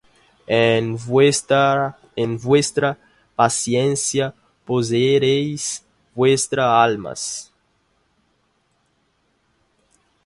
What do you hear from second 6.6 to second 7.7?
almas.